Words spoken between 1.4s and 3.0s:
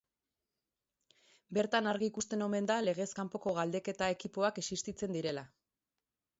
Bertan argi ikusten omen da